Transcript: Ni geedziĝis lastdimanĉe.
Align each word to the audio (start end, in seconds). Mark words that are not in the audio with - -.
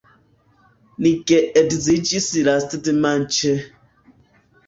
Ni 1.05 1.09
geedziĝis 1.31 2.29
lastdimanĉe. 2.47 3.51